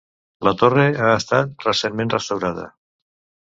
La 0.47 0.53
torre 0.61 0.85
ha 0.87 1.11
estat 1.19 1.67
recentment 1.67 2.13
restaurada. 2.17 2.69